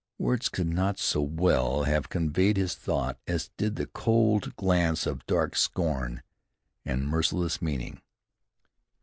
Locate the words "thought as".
2.73-3.51